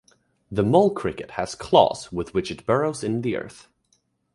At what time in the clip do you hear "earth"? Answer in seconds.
3.37-3.67